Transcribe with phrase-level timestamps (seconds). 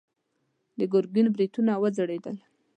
[0.79, 2.37] د ګرګين برېتونه وځړېدل.